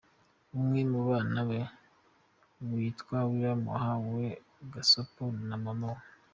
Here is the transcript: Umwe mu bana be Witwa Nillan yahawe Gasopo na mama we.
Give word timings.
Umwe 0.57 0.79
mu 0.91 0.99
bana 1.09 1.39
be 1.49 1.61
Witwa 2.71 3.17
Nillan 3.27 3.61
yahawe 3.67 4.23
Gasopo 4.73 5.23
na 5.47 5.57
mama 5.63 5.87
we. 5.95 6.01